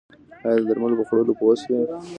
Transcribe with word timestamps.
ایا 0.47 0.59
د 0.59 0.63
درملو 0.69 0.99
په 0.99 1.03
خوړلو 1.07 1.33
پوه 1.39 1.53
شوئ؟ 1.61 1.77